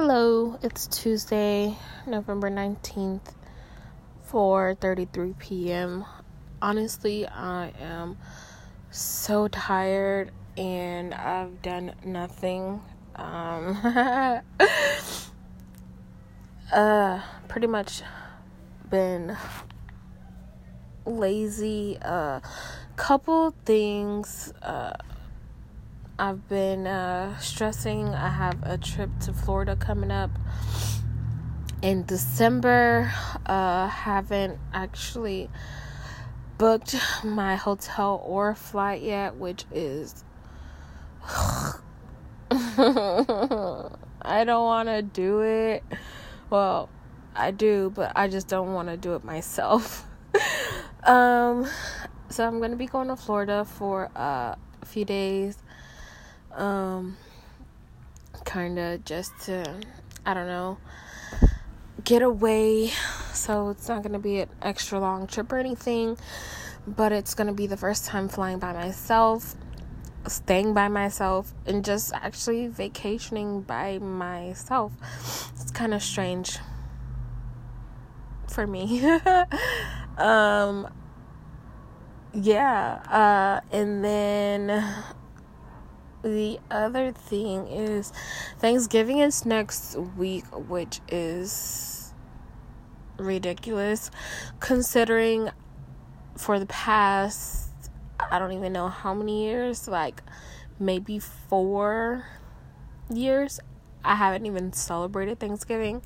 Hello, 0.00 0.56
it's 0.62 0.86
Tuesday, 0.86 1.76
November 2.06 2.48
19th, 2.48 3.34
4:33 4.30 5.36
p.m. 5.40 6.04
Honestly, 6.62 7.26
I 7.26 7.72
am 7.80 8.16
so 8.92 9.48
tired 9.48 10.30
and 10.56 11.12
I've 11.12 11.60
done 11.62 11.96
nothing. 12.04 12.80
Um 13.16 13.76
uh 16.72 17.20
pretty 17.48 17.66
much 17.66 18.02
been 18.88 19.36
lazy. 21.06 21.98
A 22.02 22.06
uh, 22.06 22.40
couple 22.94 23.52
things 23.64 24.52
uh 24.62 24.92
I've 26.20 26.48
been 26.48 26.88
uh, 26.88 27.38
stressing. 27.38 28.08
I 28.08 28.28
have 28.28 28.58
a 28.64 28.76
trip 28.76 29.10
to 29.20 29.32
Florida 29.32 29.76
coming 29.76 30.10
up 30.10 30.32
in 31.80 32.04
December. 32.06 33.12
Uh, 33.46 33.86
haven't 33.86 34.58
actually 34.74 35.48
booked 36.58 36.96
my 37.22 37.54
hotel 37.54 38.20
or 38.26 38.56
flight 38.56 39.00
yet, 39.02 39.36
which 39.36 39.64
is. 39.72 40.24
I 42.50 44.44
don't 44.44 44.64
want 44.64 44.88
to 44.88 45.02
do 45.02 45.42
it. 45.42 45.84
Well, 46.50 46.88
I 47.36 47.52
do, 47.52 47.92
but 47.94 48.10
I 48.16 48.26
just 48.26 48.48
don't 48.48 48.72
want 48.72 48.88
to 48.88 48.96
do 48.96 49.14
it 49.14 49.22
myself. 49.22 50.04
um, 51.04 51.68
so 52.28 52.44
I'm 52.44 52.60
gonna 52.60 52.74
be 52.74 52.86
going 52.86 53.06
to 53.06 53.14
Florida 53.14 53.64
for 53.64 54.10
uh, 54.16 54.56
a 54.82 54.86
few 54.86 55.04
days 55.04 55.58
um 56.58 57.16
kind 58.44 58.78
of 58.78 59.04
just 59.04 59.32
to 59.42 59.80
I 60.26 60.34
don't 60.34 60.46
know 60.46 60.78
get 62.04 62.22
away. 62.22 62.92
So 63.32 63.70
it's 63.70 63.88
not 63.88 64.02
going 64.02 64.14
to 64.14 64.18
be 64.18 64.40
an 64.40 64.48
extra 64.62 64.98
long 64.98 65.26
trip 65.26 65.52
or 65.52 65.58
anything 65.58 66.18
but 66.86 67.12
it's 67.12 67.34
going 67.34 67.46
to 67.46 67.52
be 67.52 67.66
the 67.66 67.76
first 67.76 68.06
time 68.06 68.28
flying 68.28 68.58
by 68.58 68.72
myself 68.72 69.54
staying 70.26 70.74
by 70.74 70.88
myself 70.88 71.54
and 71.66 71.84
just 71.84 72.12
actually 72.14 72.66
vacationing 72.68 73.62
by 73.62 73.98
myself. 73.98 74.92
It's 75.60 75.70
kind 75.70 75.94
of 75.94 76.02
strange 76.02 76.58
for 78.48 78.66
me. 78.66 79.02
Um 80.18 80.88
yeah 82.34 83.00
uh 83.08 83.60
and 83.74 84.04
then 84.04 84.84
the 86.22 86.58
other 86.70 87.12
thing 87.12 87.66
is 87.68 88.12
Thanksgiving 88.58 89.18
is 89.18 89.46
next 89.46 89.96
week, 89.96 90.44
which 90.68 91.00
is 91.08 92.12
ridiculous 93.18 94.10
considering 94.60 95.50
for 96.36 96.58
the 96.60 96.66
past 96.66 97.70
I 98.30 98.38
don't 98.38 98.52
even 98.52 98.72
know 98.72 98.88
how 98.88 99.14
many 99.14 99.44
years, 99.44 99.88
like 99.88 100.22
maybe 100.78 101.18
4 101.18 102.24
years 103.12 103.60
I 104.04 104.14
haven't 104.14 104.46
even 104.46 104.72
celebrated 104.72 105.38
Thanksgiving. 105.40 106.02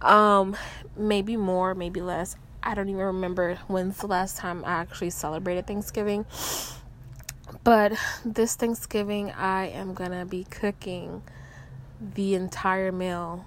Um 0.00 0.56
maybe 0.96 1.36
more, 1.36 1.74
maybe 1.74 2.00
less. 2.00 2.36
I 2.62 2.74
don't 2.74 2.88
even 2.88 3.02
remember 3.02 3.56
when's 3.66 3.98
the 3.98 4.06
last 4.06 4.36
time 4.36 4.64
I 4.64 4.72
actually 4.72 5.10
celebrated 5.10 5.66
Thanksgiving. 5.66 6.26
But 7.64 7.92
this 8.24 8.56
Thanksgiving, 8.56 9.30
I 9.30 9.66
am 9.68 9.94
gonna 9.94 10.26
be 10.26 10.44
cooking 10.44 11.22
the 12.00 12.34
entire 12.34 12.90
meal. 12.90 13.46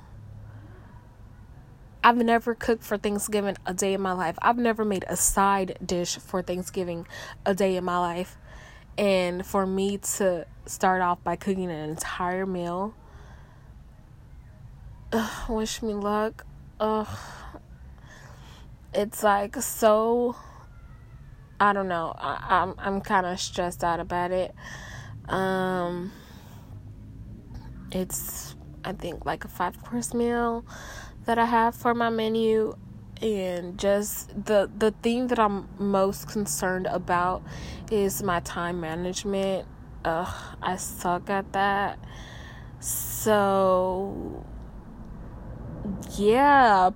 I've 2.04 2.18
never 2.18 2.54
cooked 2.54 2.84
for 2.84 2.98
Thanksgiving 2.98 3.58
a 3.66 3.74
day 3.74 3.94
in 3.96 4.02
my 4.02 4.12
life. 4.12 4.38
I've 4.42 4.58
never 4.58 4.86
made 4.86 5.06
a 5.08 5.18
side 5.18 5.78
dish 5.84 6.18
for 6.18 6.42
Thanksgiving 6.44 7.08
a 7.46 7.56
day 7.56 7.76
in 7.76 7.84
my 7.84 7.98
life. 7.98 8.38
And 8.98 9.46
for 9.46 9.66
me 9.66 9.98
to 9.98 10.46
start 10.66 11.02
off 11.02 11.24
by 11.24 11.36
cooking 11.36 11.72
an 11.72 11.90
entire 11.90 12.46
meal, 12.46 12.94
ugh, 15.12 15.50
wish 15.50 15.82
me 15.82 15.94
luck. 15.94 16.46
Ugh. 16.80 17.08
It's 18.94 19.24
like 19.24 19.56
so 19.62 20.36
I 21.60 21.72
don't 21.72 21.88
know. 21.88 22.14
I, 22.18 22.64
am 22.64 22.76
I'm, 22.78 22.96
I'm 22.96 23.02
kind 23.02 23.26
of 23.26 23.40
stressed 23.40 23.84
out 23.84 24.00
about 24.00 24.32
it. 24.32 24.54
Um, 25.30 26.12
it's 27.92 28.56
I 28.84 28.92
think 28.92 29.26
like 29.26 29.46
a 29.46 29.48
five 29.48 29.82
course 29.84 30.14
meal 30.14 30.66
that 31.26 31.40
I 31.40 31.46
have 31.46 31.74
for 31.74 31.94
my 31.94 32.10
menu, 32.10 32.76
and 33.22 33.78
just 33.80 34.46
the 34.46 34.70
the 34.78 34.92
thing 34.92 35.28
that 35.28 35.40
I'm 35.40 35.70
most 35.80 36.28
concerned 36.28 36.88
about 36.88 37.42
is 37.90 38.22
my 38.22 38.42
time 38.42 38.82
management. 38.82 39.68
Ugh, 40.04 40.34
I 40.62 40.76
suck 40.76 41.30
at 41.30 41.54
that. 41.54 41.98
So 42.80 44.44
yeah, 46.18 46.92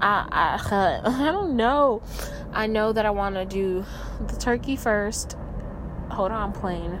I 0.00 0.28
I 0.30 1.00
I 1.04 1.32
don't 1.32 1.56
know. 1.56 2.02
I 2.52 2.66
know 2.66 2.92
that 2.92 3.04
I 3.06 3.10
want 3.10 3.34
to 3.34 3.44
do 3.44 3.84
the 4.26 4.36
turkey 4.36 4.76
first. 4.76 5.36
Hold 6.10 6.32
on, 6.32 6.52
plane. 6.52 7.00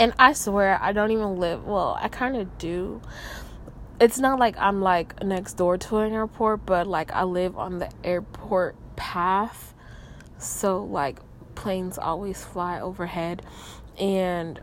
and 0.00 0.12
I 0.18 0.32
swear 0.32 0.78
I 0.80 0.92
don't 0.92 1.10
even 1.10 1.36
live 1.36 1.64
well, 1.64 1.98
I 2.00 2.08
kind 2.08 2.36
of 2.36 2.58
do 2.58 3.00
it's 4.00 4.18
not 4.18 4.38
like 4.38 4.56
I'm 4.58 4.80
like 4.80 5.22
next 5.24 5.54
door 5.54 5.76
to 5.76 5.98
an 5.98 6.12
airport, 6.12 6.64
but 6.66 6.86
like 6.86 7.12
I 7.12 7.24
live 7.24 7.56
on 7.56 7.78
the 7.78 7.90
airport 8.04 8.76
path. 8.96 9.74
So 10.38 10.84
like 10.84 11.20
planes 11.54 11.98
always 11.98 12.44
fly 12.44 12.80
overhead 12.80 13.42
and 13.98 14.60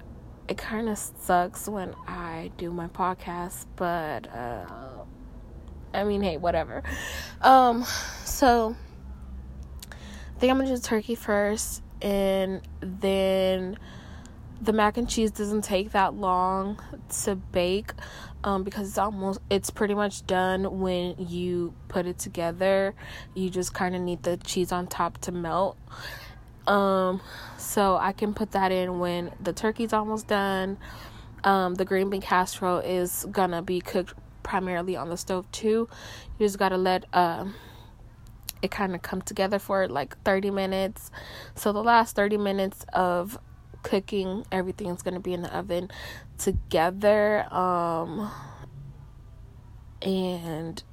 it 0.48 0.58
kind 0.58 0.88
of 0.88 0.98
sucks 0.98 1.68
when 1.68 1.94
I 2.08 2.52
do 2.58 2.72
my 2.72 2.88
podcast, 2.88 3.66
but 3.76 4.34
uh 4.34 4.66
I 5.94 6.04
mean, 6.04 6.22
hey, 6.22 6.38
whatever. 6.38 6.84
Um 7.42 7.86
so 8.24 8.76
I 9.92 10.40
think 10.40 10.52
I'm 10.52 10.58
to 10.68 10.76
do 10.76 10.82
turkey 10.82 11.16
first 11.16 11.82
and 12.02 12.62
then 12.82 13.78
the 14.62 14.74
mac 14.74 14.98
and 14.98 15.10
cheese 15.10 15.32
doesn't 15.32 15.64
take 15.64 15.92
that 15.92 16.14
long 16.14 16.80
to 17.24 17.36
bake 17.36 17.92
um, 18.44 18.64
because 18.64 18.88
it's 18.90 18.98
almost 18.98 19.40
it's 19.50 19.70
pretty 19.70 19.94
much 19.94 20.26
done 20.26 20.80
when 20.80 21.16
you 21.18 21.74
put 21.88 22.06
it 22.06 22.20
together. 22.20 22.94
You 23.34 23.50
just 23.50 23.74
kind 23.74 23.96
of 23.96 24.02
need 24.02 24.24
the 24.24 24.38
cheese 24.38 24.72
on 24.72 24.88
top 24.88 25.18
to 25.20 25.32
melt. 25.32 25.78
Um, 26.68 27.22
so 27.60 27.96
i 27.96 28.12
can 28.12 28.34
put 28.34 28.52
that 28.52 28.72
in 28.72 28.98
when 28.98 29.32
the 29.40 29.54
turkey's 29.54 29.94
almost 29.94 30.28
done. 30.28 30.78
Um, 31.44 31.76
the 31.76 31.86
green 31.86 32.10
bean 32.10 32.22
casserole 32.22 32.80
is 32.80 33.26
gonna 33.32 33.62
be 33.62 33.82
cooked 33.82 34.16
primarily 34.42 34.96
on 34.96 35.10
the 35.10 35.18
stove 35.18 35.52
too. 35.52 35.88
You 36.40 36.46
just 36.46 36.58
gotta 36.58 36.78
let 36.78 37.06
uh, 37.14 37.46
it 38.62 38.72
kind 38.72 38.96
of 38.96 39.02
come 39.02 39.22
together 39.22 39.60
for 39.60 39.88
like 39.88 40.18
30 40.24 40.50
minutes. 40.52 41.12
So 41.56 41.72
the 41.72 41.84
last 41.84 42.16
30 42.16 42.38
minutes 42.38 42.86
of 42.94 43.38
cooking 43.86 44.46
everything's 44.52 45.02
going 45.02 45.14
to 45.14 45.20
be 45.20 45.34
in 45.34 45.42
the 45.44 45.56
oven 45.56 45.90
together 46.38 47.46
um 47.54 48.32
and 50.02 50.84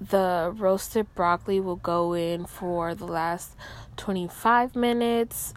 the 0.00 0.52
roasted 0.56 1.06
broccoli 1.14 1.60
will 1.60 1.76
go 1.76 2.14
in 2.14 2.46
for 2.46 2.94
the 2.94 3.04
last 3.04 3.54
25 3.96 4.74
minutes 4.74 5.54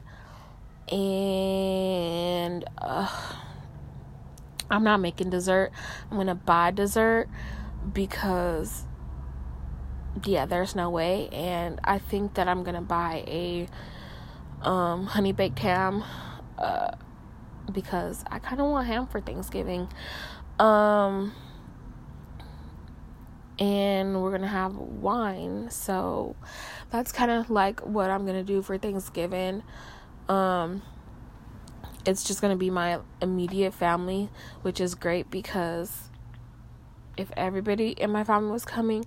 and 0.92 2.64
uh, 2.78 3.12
I'm 4.70 4.84
not 4.84 5.00
making 5.00 5.30
dessert. 5.30 5.72
I'm 6.10 6.18
going 6.18 6.28
to 6.28 6.36
buy 6.36 6.72
dessert 6.72 7.28
because 7.92 8.86
yeah, 10.24 10.46
there's 10.46 10.76
no 10.76 10.90
way 10.90 11.28
and 11.30 11.80
I 11.84 11.98
think 11.98 12.36
that 12.36 12.48
I'm 12.48 12.64
to 12.76 12.82
buy 12.82 13.24
a 13.28 13.68
um, 14.66 15.06
honey 15.06 15.32
baked 15.32 15.60
ham 15.60 16.04
uh, 16.58 16.92
because 17.72 18.24
I 18.30 18.40
kind 18.40 18.60
of 18.60 18.68
want 18.68 18.88
ham 18.88 19.08
for 19.08 19.22
Thanksgiving. 19.22 19.88
Um, 20.60 21.34
and 23.60 24.22
we're 24.22 24.32
gonna 24.32 24.48
have 24.48 24.76
wine, 24.76 25.70
so 25.70 26.36
that's 26.90 27.12
kind 27.12 27.32
of 27.32 27.50
like 27.50 27.80
what 27.82 28.10
I'm 28.10 28.26
gonna 28.26 28.44
do 28.44 28.62
for 28.62 28.78
Thanksgiving. 28.78 29.64
Um, 30.28 30.82
it's 32.06 32.24
just 32.24 32.42
gonna 32.42 32.58
be 32.58 32.70
my 32.70 33.00
immediate 33.22 33.74
family, 33.74 34.30
which 34.62 34.82
is 34.82 34.96
great 34.96 35.30
because 35.30 36.10
if 37.18 37.32
everybody 37.38 37.90
in 37.90 38.12
my 38.12 38.24
family 38.24 38.52
was 38.52 38.66
coming, 38.66 39.06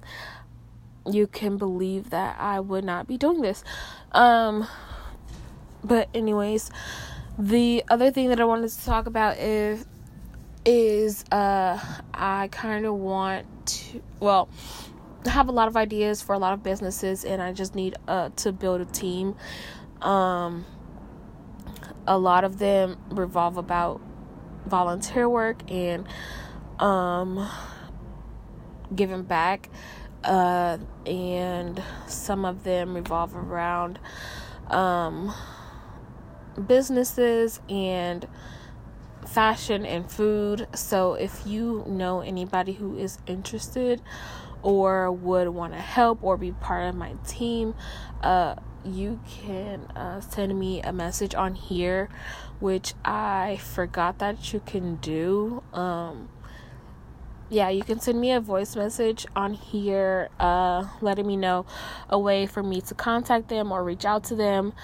you 1.06 1.26
can 1.26 1.56
believe 1.56 2.10
that 2.10 2.36
I 2.38 2.60
would 2.60 2.84
not 2.84 3.06
be 3.06 3.16
doing 3.16 3.42
this. 3.42 3.64
Um, 4.12 4.66
but 5.84 6.08
anyways, 6.14 6.70
the 7.38 7.84
other 7.88 8.10
thing 8.10 8.30
that 8.30 8.40
I 8.40 8.44
wanted 8.44 8.70
to 8.70 8.84
talk 8.84 9.06
about 9.06 9.38
is 9.38 9.86
is 10.64 11.24
uh 11.30 11.78
I 12.12 12.48
kind 12.48 12.84
of 12.84 12.94
want 12.94 13.46
to 13.66 14.02
well 14.20 14.48
I 15.24 15.30
have 15.30 15.48
a 15.48 15.52
lot 15.52 15.68
of 15.68 15.76
ideas 15.76 16.20
for 16.20 16.34
a 16.34 16.38
lot 16.38 16.52
of 16.52 16.62
businesses 16.62 17.24
and 17.24 17.40
I 17.40 17.52
just 17.52 17.74
need 17.74 17.96
uh 18.08 18.30
to 18.36 18.52
build 18.52 18.80
a 18.80 18.84
team. 18.84 19.36
Um 20.02 20.66
a 22.06 22.18
lot 22.18 22.44
of 22.44 22.58
them 22.58 22.98
revolve 23.10 23.56
about 23.56 24.00
volunteer 24.66 25.28
work 25.28 25.70
and 25.70 26.06
um 26.80 27.48
giving 28.94 29.22
back 29.22 29.70
uh 30.24 30.78
and 31.06 31.82
some 32.08 32.44
of 32.44 32.64
them 32.64 32.94
revolve 32.94 33.36
around 33.36 33.98
um 34.68 35.32
businesses 36.66 37.60
and 37.68 38.26
fashion 39.26 39.84
and 39.84 40.10
food. 40.10 40.66
So 40.74 41.14
if 41.14 41.46
you 41.46 41.84
know 41.86 42.20
anybody 42.20 42.72
who 42.72 42.96
is 42.96 43.18
interested 43.26 44.00
or 44.62 45.12
would 45.12 45.48
want 45.48 45.72
to 45.72 45.78
help 45.78 46.22
or 46.22 46.36
be 46.36 46.52
part 46.52 46.88
of 46.88 46.94
my 46.94 47.14
team, 47.26 47.74
uh, 48.22 48.56
you 48.84 49.20
can 49.28 49.82
uh, 49.96 50.20
send 50.20 50.58
me 50.58 50.82
a 50.82 50.92
message 50.92 51.34
on 51.34 51.54
here, 51.54 52.08
which 52.60 52.94
I 53.04 53.58
forgot 53.62 54.18
that 54.18 54.52
you 54.52 54.60
can 54.64 54.96
do. 54.96 55.62
Um, 55.72 56.28
yeah, 57.50 57.70
you 57.70 57.82
can 57.82 57.98
send 57.98 58.20
me 58.20 58.32
a 58.32 58.40
voice 58.40 58.76
message 58.76 59.26
on 59.34 59.54
here, 59.54 60.28
uh, 60.38 60.86
letting 61.00 61.26
me 61.26 61.36
know 61.36 61.64
a 62.08 62.18
way 62.18 62.46
for 62.46 62.62
me 62.62 62.80
to 62.82 62.94
contact 62.94 63.48
them 63.48 63.72
or 63.72 63.82
reach 63.82 64.04
out 64.04 64.24
to 64.24 64.34
them. 64.34 64.74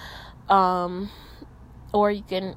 Um, 0.49 1.11
or 1.94 2.11
you 2.11 2.23
can 2.23 2.56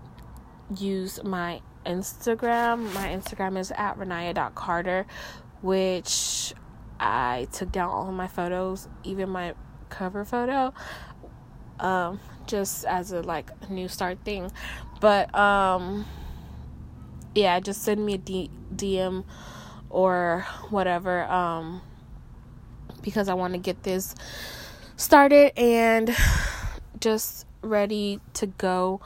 use 0.76 1.24
my 1.24 1.62
Instagram. 1.86 2.92
My 2.94 3.08
Instagram 3.10 3.58
is 3.58 3.72
at 3.72 3.98
renaya.carter, 3.98 5.06
which 5.62 6.54
I 7.00 7.48
took 7.54 7.72
down 7.72 7.90
all 7.90 8.10
of 8.10 8.16
my 8.16 8.28
photos, 8.28 8.90
even 9.04 9.30
my 9.30 9.54
cover 9.90 10.26
photo, 10.26 10.74
um, 11.80 12.20
just 12.48 12.84
as 12.86 13.12
a 13.12 13.22
like 13.22 13.70
new 13.70 13.88
start 13.88 14.18
thing. 14.26 14.52
But 15.00 15.34
um, 15.36 16.06
yeah, 17.36 17.60
just 17.60 17.84
send 17.84 18.04
me 18.04 18.16
a 18.16 18.18
D- 18.18 18.50
DM 18.76 19.24
or 19.92 20.46
whatever, 20.72 21.24
um, 21.26 21.82
because 23.04 23.30
I 23.30 23.36
want 23.36 23.54
to 23.54 23.60
get 23.60 23.84
this 23.84 24.16
started 24.96 25.58
and 25.58 26.14
just 27.00 27.47
ready 27.68 28.20
to 28.36 28.48
go. 28.48 29.02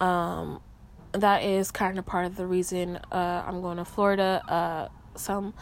Um, 0.00 0.60
that 1.12 1.42
is 1.42 1.70
kind 1.70 1.98
of 1.98 2.06
part 2.06 2.26
of 2.26 2.36
the 2.36 2.46
reason 2.46 2.96
uh, 3.10 3.44
I'm 3.46 3.60
going 3.60 3.78
to 3.78 3.84
Florida. 3.84 4.42
Uh, 4.48 4.88
some 5.16 5.54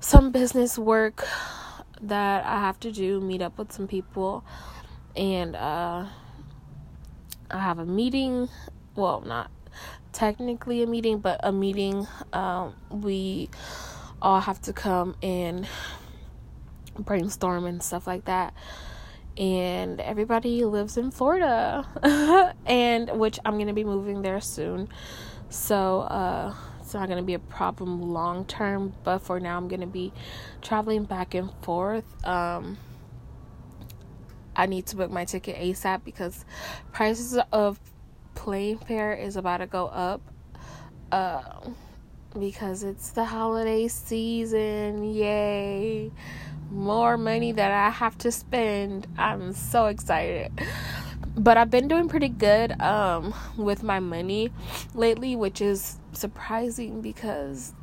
some 0.00 0.30
business 0.30 0.78
work 0.78 1.26
that 2.00 2.44
I 2.44 2.60
have 2.60 2.78
to 2.80 2.92
do, 2.92 3.20
meet 3.20 3.42
up 3.42 3.58
with 3.58 3.72
some 3.72 3.88
people, 3.88 4.44
and 5.16 5.56
uh, 5.56 6.06
I 7.50 7.58
have 7.58 7.78
a 7.78 7.86
meeting. 7.86 8.48
Well, 8.94 9.22
not 9.22 9.50
technically 10.12 10.82
a 10.82 10.86
meeting, 10.86 11.18
but 11.18 11.40
a 11.42 11.52
meeting. 11.52 12.06
Um, 12.32 12.74
we 12.90 13.50
all 14.22 14.40
have 14.40 14.60
to 14.62 14.72
come 14.72 15.16
and 15.22 15.66
brainstorm 16.98 17.66
and 17.66 17.82
stuff 17.82 18.06
like 18.06 18.24
that 18.24 18.54
and 19.36 20.00
everybody 20.00 20.64
lives 20.64 20.96
in 20.96 21.10
Florida 21.10 21.86
and 22.66 23.10
which 23.18 23.38
I'm 23.44 23.54
to 23.68 23.74
be 23.74 23.84
moving 23.84 24.22
there 24.22 24.40
soon. 24.40 24.88
So 25.50 26.00
uh 26.00 26.54
it's 26.80 26.94
not 26.94 27.08
to 27.18 27.24
be 27.24 27.34
a 27.34 27.40
problem 27.40 28.12
long 28.12 28.44
term, 28.44 28.94
but 29.02 29.18
for 29.18 29.40
now 29.40 29.56
I'm 29.56 29.68
to 29.80 29.86
be 29.86 30.12
traveling 30.62 31.04
back 31.04 31.34
and 31.34 31.50
forth. 31.62 32.04
Um 32.24 32.78
I 34.54 34.64
need 34.66 34.86
to 34.86 34.96
book 34.96 35.10
my 35.10 35.26
ticket 35.26 35.56
ASAP 35.56 36.04
because 36.04 36.44
prices 36.92 37.38
of 37.52 37.78
plane 38.34 38.78
fare 38.78 39.12
is 39.12 39.36
about 39.36 39.58
to 39.58 39.66
go 39.66 39.86
up. 39.86 40.22
Uh 41.12 41.42
because 42.38 42.82
it's 42.82 43.10
the 43.10 43.24
holiday 43.24 43.88
season. 43.88 45.04
Yay 45.04 46.10
more 46.70 47.16
money 47.16 47.52
that 47.52 47.70
I 47.70 47.90
have 47.90 48.18
to 48.18 48.32
spend. 48.32 49.06
I'm 49.16 49.52
so 49.52 49.86
excited. 49.86 50.52
But 51.36 51.56
I've 51.58 51.70
been 51.70 51.88
doing 51.88 52.08
pretty 52.08 52.28
good 52.28 52.80
um, 52.80 53.34
with 53.56 53.82
my 53.82 54.00
money 54.00 54.50
lately, 54.94 55.36
which 55.36 55.60
is 55.60 55.98
surprising 56.12 57.02
because 57.02 57.74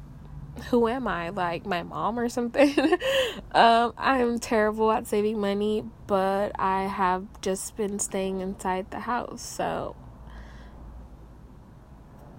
who 0.70 0.88
am 0.88 1.08
I? 1.08 1.30
Like 1.30 1.66
my 1.66 1.84
mom 1.84 2.20
or 2.20 2.30
something? 2.30 2.74
um, 3.52 3.94
I'm 3.98 4.40
terrible 4.40 4.92
at 4.92 5.08
saving 5.08 5.40
money, 5.40 5.84
but 6.08 6.52
I 6.60 6.84
have 6.84 7.26
just 7.42 7.76
been 7.76 8.00
staying 8.00 8.42
inside 8.42 8.92
the 8.92 9.02
house. 9.02 9.42
So 9.42 9.96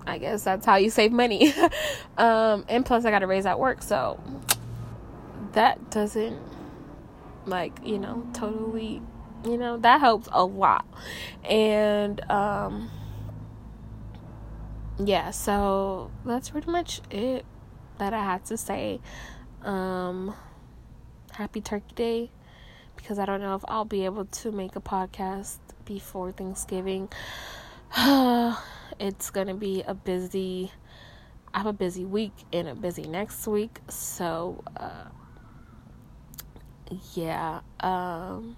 I 0.07 0.19
guess 0.19 0.43
that's 0.45 0.67
how 0.67 0.77
you 0.77 0.91
save 0.91 1.13
money. 1.13 1.55
um, 2.19 2.65
and 2.69 2.85
plus, 2.85 3.05
I 3.05 3.11
got 3.11 3.21
to 3.21 3.27
raise 3.27 3.47
at 3.47 3.59
work. 3.59 3.83
So 3.83 4.21
that 5.55 5.91
doesn't 5.91 6.39
like 7.47 7.73
you 7.85 7.99
know 7.99 8.27
totally 8.33 9.01
you 9.45 9.59
know 9.59 9.77
that 9.79 10.01
helps 10.01 10.29
a 10.33 10.45
lot. 10.45 10.87
And 11.45 12.21
um 12.31 12.91
yeah 14.99 15.31
so 15.31 16.11
that's 16.25 16.51
pretty 16.51 16.71
much 16.71 17.01
it 17.11 17.45
that 17.99 18.15
i 18.15 18.25
had 18.25 18.45
to 18.47 18.57
say. 18.57 19.01
Um 19.63 20.35
happy 21.33 21.61
turkey 21.61 21.95
day 21.95 22.31
because 22.97 23.19
i 23.19 23.25
don't 23.25 23.41
know 23.41 23.57
if 23.57 23.65
i'll 23.67 23.85
be 23.85 24.05
able 24.05 24.25
to 24.27 24.53
make 24.53 24.77
a 24.77 24.81
podcast 24.81 25.59
before 25.85 26.33
thanksgiving. 26.33 27.09
It's 29.01 29.31
gonna 29.31 29.55
be 29.55 29.83
a 29.83 29.95
busy 29.95 30.71
i 31.53 31.59
have 31.59 31.67
a 31.67 31.73
busy 31.73 32.05
week 32.05 32.33
and 32.53 32.69
a 32.69 32.75
busy 32.77 33.03
next 33.09 33.45
week 33.49 33.81
so 33.89 34.63
uh 34.77 35.07
yeah, 37.15 37.61
um, 37.81 38.57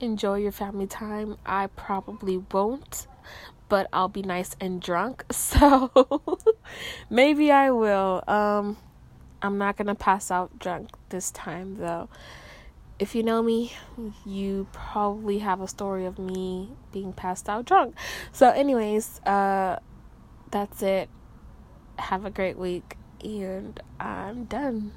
enjoy 0.00 0.38
your 0.38 0.52
family 0.52 0.86
time. 0.86 1.36
I 1.44 1.68
probably 1.68 2.38
won't, 2.38 3.06
but 3.68 3.88
I'll 3.92 4.08
be 4.08 4.22
nice 4.22 4.56
and 4.60 4.80
drunk. 4.80 5.24
So 5.32 5.90
maybe 7.10 7.52
I 7.52 7.70
will. 7.70 8.22
Um, 8.26 8.76
I'm 9.42 9.58
not 9.58 9.76
gonna 9.76 9.94
pass 9.94 10.30
out 10.30 10.58
drunk 10.58 10.90
this 11.10 11.30
time 11.30 11.76
though. 11.76 12.08
If 12.98 13.14
you 13.14 13.22
know 13.22 13.42
me, 13.42 13.72
you 14.24 14.68
probably 14.72 15.40
have 15.40 15.60
a 15.60 15.68
story 15.68 16.06
of 16.06 16.18
me 16.18 16.70
being 16.92 17.12
passed 17.12 17.48
out 17.48 17.64
drunk. 17.66 17.96
So, 18.30 18.50
anyways, 18.50 19.20
uh, 19.26 19.80
that's 20.50 20.80
it. 20.80 21.10
Have 21.98 22.24
a 22.24 22.30
great 22.30 22.56
week, 22.56 22.96
and 23.22 23.78
I'm 24.00 24.44
done. 24.44 24.92